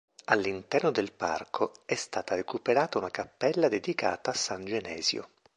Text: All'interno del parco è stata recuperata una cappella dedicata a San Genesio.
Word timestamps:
All'interno 0.25 0.89
del 0.89 1.11
parco 1.11 1.73
è 1.85 1.93
stata 1.93 2.33
recuperata 2.33 2.97
una 2.97 3.11
cappella 3.11 3.67
dedicata 3.69 4.31
a 4.31 4.33
San 4.33 4.65
Genesio. 4.65 5.29